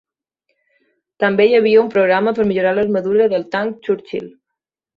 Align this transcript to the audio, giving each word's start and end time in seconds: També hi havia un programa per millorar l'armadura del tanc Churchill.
També 1.23 1.45
hi 1.49 1.53
havia 1.59 1.83
un 1.83 1.93
programa 1.97 2.35
per 2.39 2.47
millorar 2.53 2.73
l'armadura 2.81 3.31
del 3.37 3.49
tanc 3.57 3.81
Churchill. 3.87 4.29